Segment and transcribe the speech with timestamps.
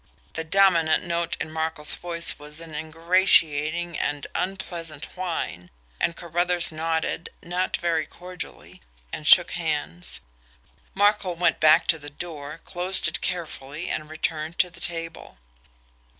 [0.33, 7.29] The dominant note in Markel's voice was an ingratiating and unpleasant whine, and Carruthers nodded,
[7.43, 8.81] not very cordially
[9.13, 10.19] and shook hands.
[10.95, 15.37] Markel went back to the door, closed it carefully, and returned to the table.